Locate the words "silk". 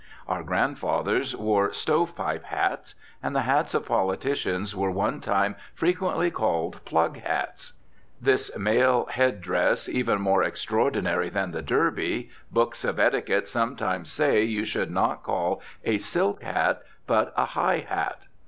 15.99-16.41